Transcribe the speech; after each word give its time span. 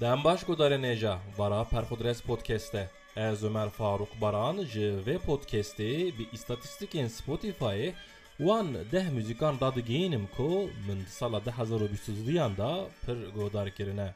Dem 0.00 0.24
baş 0.24 0.44
godare 0.44 0.82
neja 0.82 1.18
vara 1.38 1.64
perxudres 1.64 2.20
podcast'e. 2.20 2.90
Ez 3.16 3.44
Ömer 3.44 3.70
Faruk 3.70 4.08
Baran 4.20 4.64
ji 4.64 4.94
vê 5.06 5.18
podcastê 5.18 6.18
bi 6.18 6.26
îstatîstikên 6.32 7.08
Spotify'ê 7.08 7.92
wan 8.36 8.74
deh 8.92 9.10
müzikan 9.10 9.54
radigihînim 9.60 10.28
ku 10.36 10.70
min 10.86 11.04
sala 11.08 11.40
2022 11.40 12.58
da 12.58 12.88
pir 13.06 13.34
godar 13.34 13.70
kirine. 13.70 14.14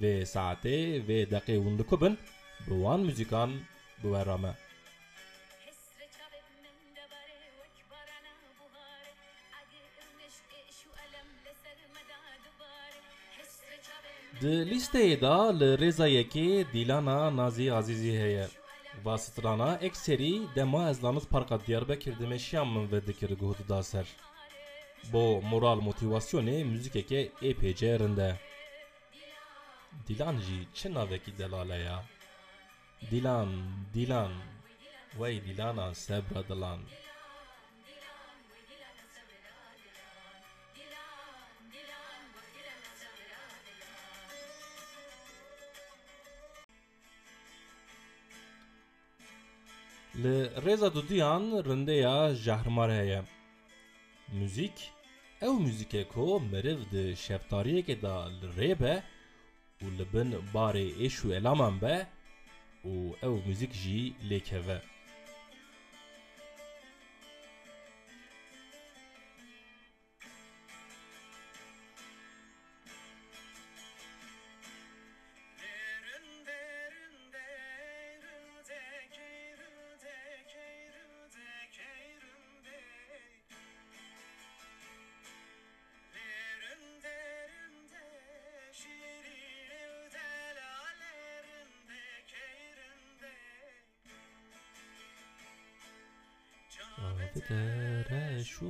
Vê 0.00 0.22
saetê 0.22 1.06
vê 1.08 1.30
deqê 1.30 1.56
hûn 1.64 1.78
dikubin 1.78 2.18
bi 2.66 2.74
wan 2.82 3.00
müzikan 3.00 3.50
biwerame. 4.04 4.54
Di 14.40 14.54
listeyê 14.70 15.16
da 15.24 15.36
li 15.58 15.70
rêza 15.82 16.06
yekê 16.18 16.48
Dîlana 16.72 17.36
Nazî 17.36 17.66
Azîzî 17.78 18.12
heye. 18.22 18.46
Vastrana 19.04 19.70
ekserî 19.88 20.34
dema 20.56 20.90
ezlanut 20.90 21.30
parka 21.30 21.56
Diyarbekir 21.66 22.18
dimeşiyan 22.18 22.68
min 22.68 22.92
ve 22.92 23.06
dikir 23.06 23.30
guhtu 23.40 23.68
da 23.68 23.82
ser. 23.82 24.06
Bo 25.12 25.42
moral 25.50 25.78
motivasyonê 25.88 26.64
müzikeke 26.64 27.20
epêce 27.42 27.98
rinde. 27.98 28.30
Dilan 30.06 30.36
jî 30.46 30.58
çi 30.74 30.88
delale 31.38 31.78
ya? 31.88 32.04
Dilan, 33.10 33.50
Dilan, 33.94 34.32
wey 35.12 35.44
Dilana 35.44 35.94
sebra 35.94 36.48
dilan. 36.48 36.80
Li 50.22 50.38
rêza 50.66 50.88
dudiyan 50.94 51.44
rindeya 51.68 52.34
jehrmar 52.44 52.90
heye. 52.90 53.20
Müzik 54.38 54.76
ew 55.46 55.54
müzike 55.66 56.02
ku 56.12 56.40
meriv 56.52 56.80
di 56.92 57.04
şeftariyekê 57.24 57.96
da 58.02 58.14
li 58.38 58.48
rê 58.58 58.72
be 58.80 58.94
û 59.82 59.86
li 59.98 60.04
elaman 61.38 61.74
be 61.82 61.96
û 62.90 62.92
ew 63.28 63.34
müzik 63.48 63.72
jî 63.82 64.00
lêkeve. 64.30 64.78
Dere 97.48 98.44
şu 98.44 98.66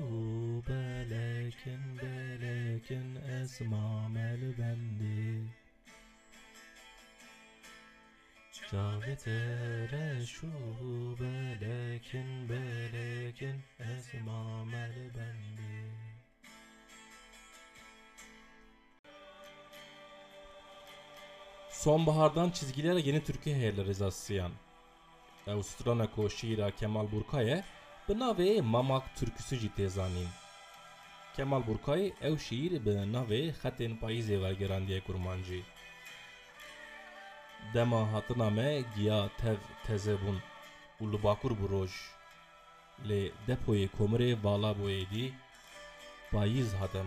belekin 0.69 1.99
belekin 2.03 3.17
esmamel 3.17 4.41
bendi 4.59 5.43
Cavitere 8.71 10.27
şu 10.27 10.51
belekin 11.21 12.49
belekin 12.49 13.63
esmamel 13.79 14.95
bendi 15.15 15.93
Sonbahardan 21.71 22.51
çizgilere 22.51 23.01
yeni 23.01 23.25
Türkiye 23.25 23.57
heyerleri 23.57 23.95
zasıyan. 23.95 24.53
Avustrana 25.47 26.11
ko 26.11 26.31
şiira 26.31 26.71
Kemal 26.71 27.13
Burkaye 27.13 27.65
bi 28.09 28.15
navê 28.15 28.63
Mamak 28.63 29.17
türküsü 29.17 29.57
jî 29.57 29.71
têzanîn. 29.77 30.31
Kemal 31.37 31.67
Burkay 31.67 32.03
ew 32.29 32.37
şîîr 32.47 32.73
bi 32.87 32.93
navê 33.15 33.43
Xetên 33.61 33.93
Payîzê 34.01 34.37
wergerandiye 34.45 35.01
kurmancî. 35.01 35.63
Dema 37.75 38.13
hatina 38.13 38.51
me 38.51 38.83
giya 38.97 39.29
tev 39.41 39.59
teze 39.87 40.15
bûn 40.23 40.39
û 41.01 41.13
li 41.13 41.19
bakur 41.25 41.51
bû 41.51 41.67
roj. 41.75 41.93
Lê 43.09 43.23
depoyê 43.49 43.89
komirê 43.99 44.31
vala 44.45 44.73
boyê 44.81 45.11
dî 45.11 45.33
payîz 46.33 46.75
hate. 46.81 47.03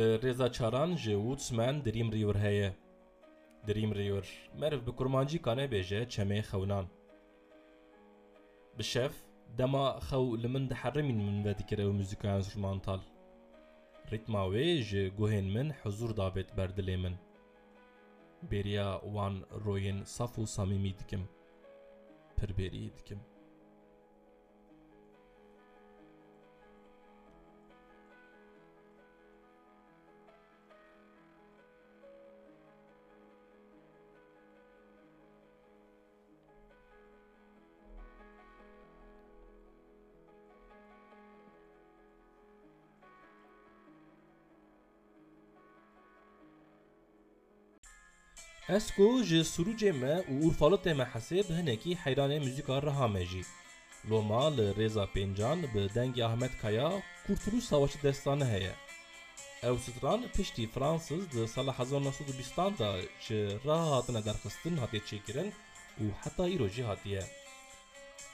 Rêza 0.00 0.52
çaran 0.52 0.96
ji 0.96 1.12
Woodsman 1.12 1.84
Dream 1.84 2.12
River 2.12 2.34
heye. 2.34 2.72
Dream 3.68 3.94
River 3.94 4.26
meriv 4.60 4.86
bi 4.86 4.92
kurmancî 4.92 5.42
kane 5.42 5.64
bêje 5.64 6.08
çemê 6.08 6.40
xewnan. 6.42 6.86
Bi 8.78 8.82
şev 8.82 9.10
dema 9.58 9.98
xew 10.08 10.42
li 10.42 10.48
min 10.48 10.70
diheremîn 10.70 11.16
min 11.16 11.44
ve 11.44 11.58
dikire 11.58 11.82
ew 11.82 11.92
müzika 11.92 12.36
enstrümantal. 12.36 13.00
Rîtma 14.12 14.42
wê 14.52 14.82
ji 14.82 15.12
guhên 15.18 15.46
min 15.56 15.68
huzur 15.82 16.10
dabêt 16.10 16.56
ber 16.56 16.70
dilê 16.76 16.96
min. 16.96 17.14
Bêriya 18.50 19.00
wan 19.00 19.34
royên 19.64 20.04
saf 20.04 20.38
û 20.38 20.46
samîmî 20.46 20.98
dikim. 20.98 21.28
Pirbêrî 22.36 22.96
dikim. 22.96 23.20
Surucê 48.78 49.92
me 49.92 50.14
û 50.32 50.34
Urfalıtê 50.46 50.94
me 50.94 51.06
hesê 51.14 51.48
bi 51.48 51.54
hinekî 51.58 51.92
heyranê 52.04 52.38
müzîka 52.46 52.82
reha 52.82 53.08
me 53.08 53.24
jî. 53.30 53.42
Loma 54.10 54.44
li 54.56 54.66
rêza 54.78 55.06
pêncan 55.14 55.58
bi 55.74 55.82
dengê 55.96 56.24
Ahmet 56.24 56.54
Kaya 56.62 56.90
Kurtuluş 57.26 57.64
Savaşı 57.64 58.02
destanı 58.02 58.46
heye. 58.52 58.74
Ew 59.62 59.78
stran 59.78 60.22
piştî 60.34 60.66
Fransız 60.66 61.32
di 61.32 61.48
sala 61.48 61.72
1920 61.72 62.78
da 62.78 62.96
ji 63.20 63.58
reha 63.66 63.90
hatine 63.90 64.24
derxistin 64.24 64.76
hatiye 64.76 65.02
çêkirin 65.02 65.52
û 66.02 66.04
heta 66.22 66.44
îro 66.44 66.68
jî 66.68 66.82
hatiye. 66.82 67.22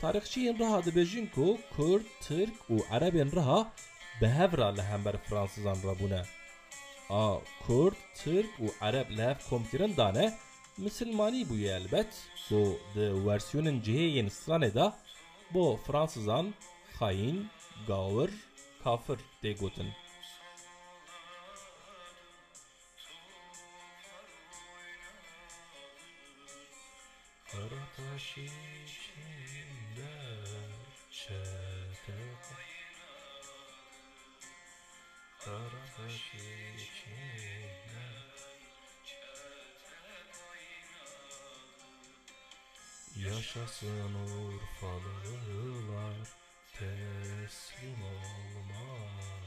Tarixçiyên 0.01 0.59
reha 0.59 0.79
dibêjin 0.87 1.27
ku 1.35 1.59
Kurd, 1.77 2.05
Türk 2.21 2.55
û 2.71 2.77
Erebên 2.91 3.33
reha 3.37 3.73
bi 4.21 4.27
hevra 4.27 4.69
li 4.77 4.83
hember 4.83 5.17
Fransızan 5.17 5.79
rabûne. 5.89 6.23
A 7.11 7.39
Kurd, 7.67 7.95
Türk 8.15 8.51
û 8.59 8.67
Ereb 8.81 9.11
li 9.11 9.23
hev 9.23 9.39
komkirin 9.51 9.97
dane 9.97 10.39
Misilmanî 10.77 11.43
bûye 11.49 11.71
elbet. 11.79 12.13
Ku 12.49 12.79
di 12.95 13.07
versiyonên 13.27 13.79
cihêyên 13.85 14.29
stranê 14.37 14.75
da? 14.75 14.87
Bo 15.55 15.77
Fransızan 15.77 16.55
xayîn, 16.99 17.49
gawir, 17.87 18.31
kafir 18.85 19.19
tê 19.43 19.53
gotin. 19.61 19.91
Karataş 27.53 28.39
Karabaşı 35.97 36.37
içinde 36.77 37.17
Yaşasın 43.17 44.15
Urfalılar. 44.15 45.37
Teslim 46.73 48.03
olmadı 48.03 49.47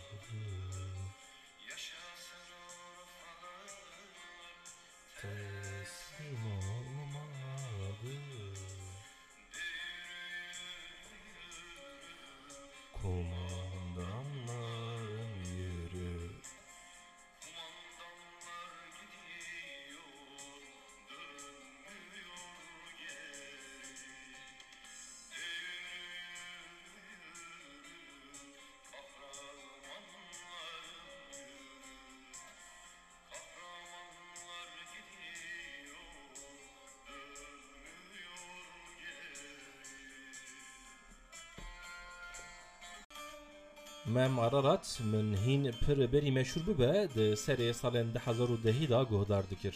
Mem 44.14 44.40
Ararat 44.40 45.00
min 45.12 45.38
hîn 45.38 45.72
pir 45.72 46.12
berî 46.14 46.32
meşhur 46.32 46.68
bibe 46.68 47.08
di 47.16 47.26
serê 47.44 47.70
salên 47.74 48.08
2010 48.16 48.90
da 48.90 49.04
guhdar 49.04 49.50
dikir. 49.50 49.76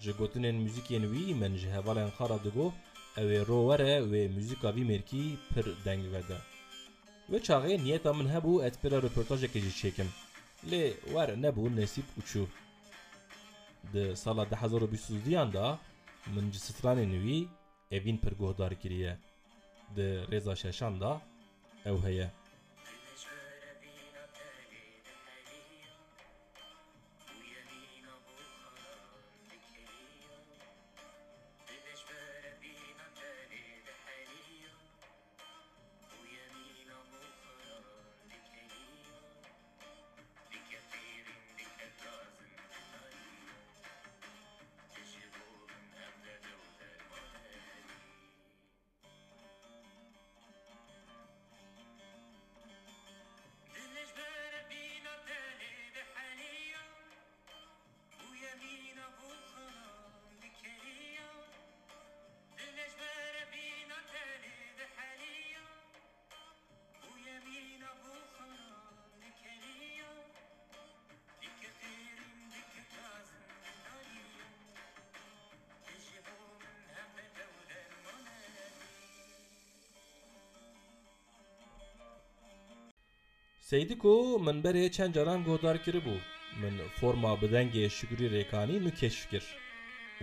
Ji 0.00 0.10
gotinên 0.10 0.56
muzîkên 0.64 1.04
wî 1.12 1.34
min 1.34 1.56
ji 1.56 1.68
hevalên 1.68 2.10
re 2.30 2.44
digot 2.44 2.72
ew 3.16 3.28
ê 3.38 3.46
ro 3.48 3.60
were 3.68 3.98
wê 4.10 4.22
muzîka 4.34 4.70
vî 4.76 4.84
mêrkî 4.92 5.36
pir 5.50 5.66
deng 5.84 6.04
vede. 6.12 6.38
Ve 7.30 7.38
çaxê 7.38 7.84
niyeta 7.84 8.12
min 8.12 8.28
hebû 8.34 8.66
ez 8.66 8.74
pira 8.82 8.98
röportajekê 9.06 9.60
jî 9.64 9.72
çêkim. 9.80 10.08
Lê 10.70 10.92
wer 11.14 11.28
nebû 11.44 11.76
nesîb 11.76 12.08
û 12.18 12.20
çû. 12.30 12.44
Di 13.92 14.16
sala 14.16 14.44
2022 14.44 15.52
da 15.54 15.78
min 16.34 16.52
ji 16.52 16.58
stranên 16.58 17.12
wî 17.24 17.48
evîn 17.90 18.16
pir 18.16 18.32
guhdar 18.32 18.74
kiriye. 18.74 19.18
Di 19.96 20.08
rêza 20.30 20.56
şeşan 20.56 21.00
da 21.00 21.20
ew 21.86 21.98
heye. 22.08 22.30
Seydiko 83.68 84.38
min 84.38 84.62
berê 84.64 84.90
çend 84.90 85.14
caran 85.14 85.44
guhdar 85.44 85.76
kiribû 85.76 86.16
min 86.60 86.74
forma 86.98 87.42
bi 87.42 87.46
dengê 87.54 87.84
şikurî 87.96 88.26
rêkanî 88.36 88.76
nû 88.84 88.90
keşf 89.00 89.30
kir 89.30 89.44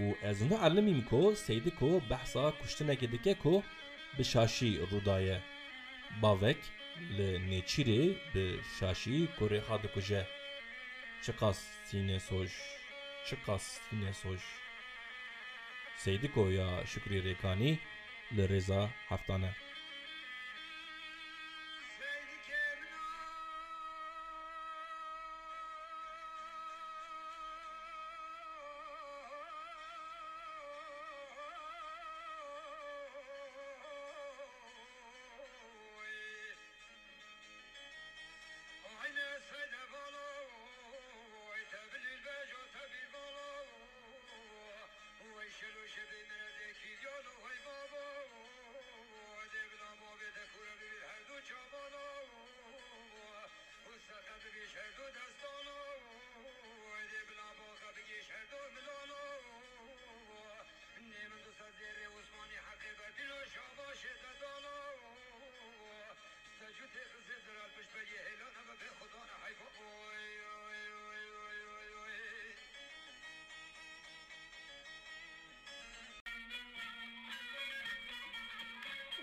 û 0.04 0.06
ez 0.30 0.42
ne 0.42 0.58
elimîm 0.68 1.02
ku 1.10 1.22
Seydiko 1.46 1.90
behsa 2.10 2.46
kuştinekê 2.60 3.12
dike 3.12 3.34
ku 3.44 3.64
bi 4.18 4.24
şaşî 4.24 4.72
rûdaye. 4.90 5.38
Bavek 6.22 6.62
li 7.18 7.30
nêçîrê 7.50 8.04
bi 8.34 8.46
şaşî 8.80 9.18
kurêxa 9.38 9.76
dikuje. 9.84 10.22
Çi 11.24 11.32
qas 11.40 11.60
sînê 11.88 12.20
soj 12.30 12.50
çi 13.28 13.36
qas 13.46 13.66
sînê 13.86 14.14
soj. 14.22 14.42
Seydiko 16.04 16.44
ya 16.60 16.70
şikurî 16.92 17.20
rêkanî 17.30 17.72
li 18.36 18.44
rêza 18.52 18.82
heftane 19.10 19.52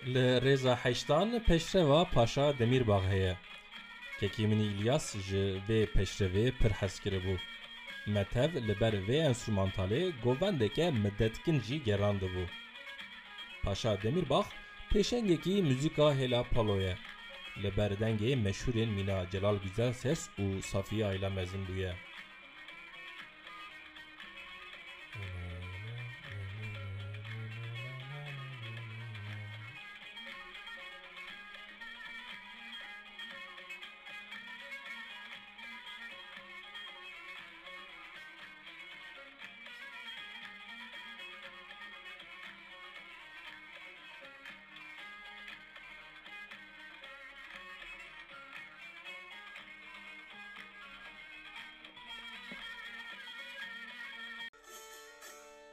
Li 0.05 0.39
rêza 0.45 0.75
heştan 0.75 1.39
peşreva 1.47 2.05
Paşa 2.05 2.59
Demirbag 2.59 3.03
heye. 3.03 3.37
Kekî 4.19 4.43
İlyas 4.43 5.15
ji 5.17 5.61
vê 5.69 5.85
peşrevê 5.85 6.51
pir 6.51 6.71
hez 6.71 6.99
kiribû. 6.99 7.37
Metev 8.07 8.51
li 8.67 8.81
ber 8.81 8.93
vê 8.93 9.17
enstrûmantalê 9.31 10.11
govendeke 10.23 10.91
midetkin 10.91 11.59
jî 11.59 11.83
gerandibû. 11.83 12.45
Paşa 13.63 14.01
Demirbag 14.03 14.45
pêşengekî 14.91 15.61
muzîka 15.61 16.07
hêla 16.19 16.43
palo 16.53 16.79
ye. 16.79 16.97
Li 17.63 17.77
ber 17.77 17.91
dengê 17.91 18.31
meşhûrên 18.45 18.89
mîna 18.97 19.29
Celal 19.31 19.57
Güzelses 19.57 20.29
û 20.39 20.61
Safiye 20.61 21.05
Ayla 21.05 21.29
mezin 21.29 21.67
bûye. 21.67 21.93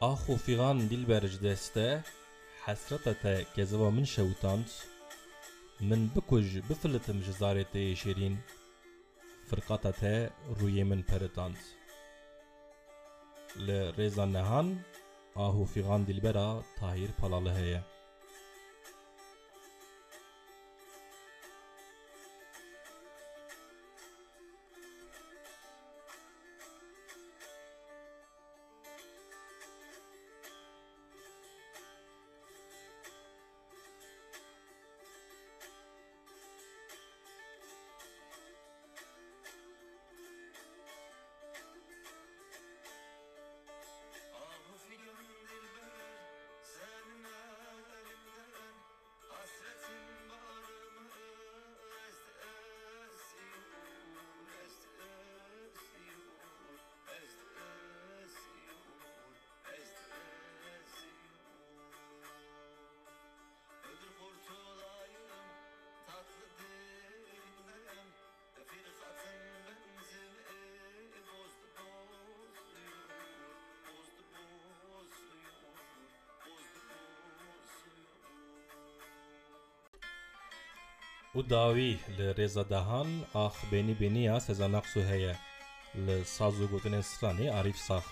آخو 0.02 0.37
فيغان 0.37 0.78
فیغان 0.88 1.04
برج 1.11 1.35
دەستە 1.47 1.88
حەسرەتەتە 2.64 3.35
کە 3.54 3.62
زەوە 3.71 3.88
من 3.97 4.07
شەوتاند. 4.14 4.69
من 5.88 6.02
بکوژ 6.14 6.49
بفلتم 6.69 7.19
ji 7.25 7.33
zarê 7.40 7.64
te 7.73 7.80
yê 7.88 7.95
şêrîn 8.02 8.37
من 9.49 9.92
te 10.00 10.14
rûyê 10.59 10.85
min 10.90 11.02
آهو 15.47 15.64
فیغان 15.73 16.02
دیلبەرا 16.09 16.49
û 81.39 81.41
dawî 81.55 81.93
li 82.19 82.29
rêza 82.39 82.65
dehan 82.73 83.11
ax 83.47 83.55
benî 83.73 83.95
bêniya 84.01 84.37
Sezenaqsu 84.47 85.01
heye 85.11 85.35
li 86.07 86.17
saz 86.37 86.55
û 86.65 86.67
gotinên 86.73 87.05
stranê 87.13 87.47
Arîf 87.59 87.79
sax. 87.89 88.05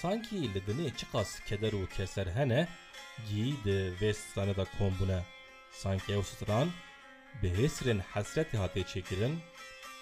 Sankî 0.00 0.40
li 0.54 0.60
dinê 0.66 0.88
çi 0.98 1.06
qas 1.12 1.30
keder 1.48 1.72
û 1.80 1.82
keser 1.96 2.28
hene 2.36 2.62
gî 3.28 3.46
di 3.64 3.78
vê 4.00 4.12
stranê 4.22 4.54
de 4.60 4.66
kombûne. 4.78 5.20
Sankî 5.82 6.10
ew 6.16 6.24
stran 6.32 6.68
bi 7.40 7.48
hêsirên 7.58 8.00
hesretê 8.12 8.56
hatiye 8.62 8.84
çêkirin 8.92 9.34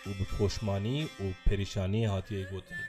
û 0.08 0.10
bi 0.18 0.24
poşmanî 0.36 0.98
û 1.24 1.26
perîşaniyê 1.46 2.08
hatiye 2.14 2.42
gotin. 2.52 2.80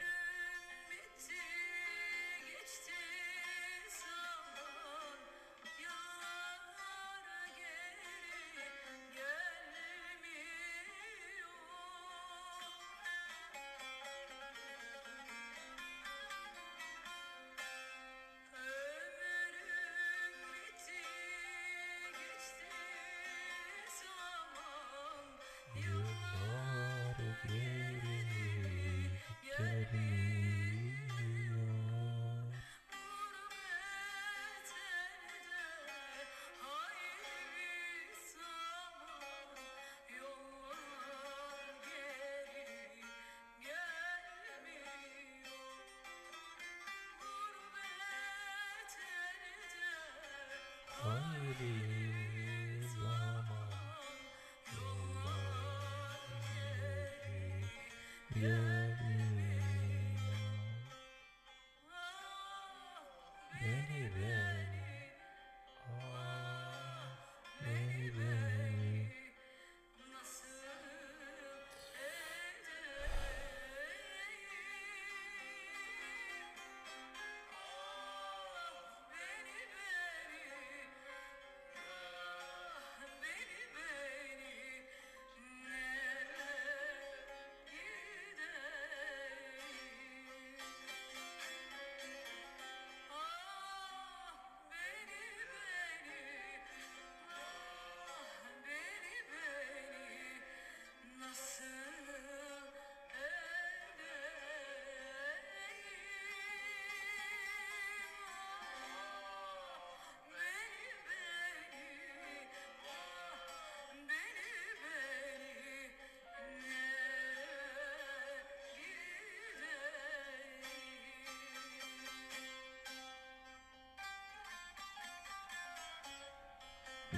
Yeah. 58.35 58.74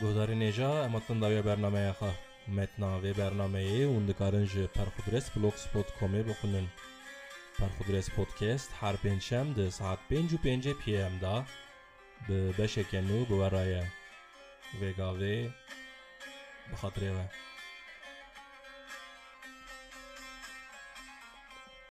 Гузариneja 0.01 0.85
эматындаве 0.85 1.41
барнамаяха 1.41 2.11
метнаве 2.47 3.13
барнамае 3.17 3.87
ундикаринжи 3.87 4.67
пархудрес 4.75 5.31
blogspot.com'e 5.35 6.21
бухунин. 6.27 6.67
Parhudres 7.57 8.09
Podcast 8.09 8.69
her 8.81 8.97
penşemde 8.97 9.71
saat 9.71 9.99
5.05 10.11 10.73
pm'da 10.81 11.45
bi 12.29 12.53
beşeke 12.57 12.99
nû 12.99 13.19
bi 13.29 13.35
weraya. 13.41 13.83
Vega 14.81 15.09
vê 15.19 15.49
bi 16.69 16.75
xatirê. 16.81 17.25